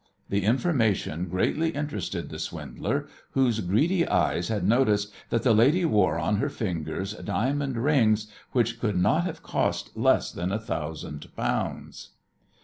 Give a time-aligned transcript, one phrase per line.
[0.29, 6.17] The information greatly interested the swindler, whose greedy eyes had noticed that the lady wore
[6.17, 12.13] on her fingers diamond rings which could not have cost less than a thousand pounds.